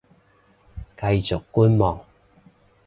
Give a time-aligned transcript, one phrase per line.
[0.97, 2.03] 繼續觀望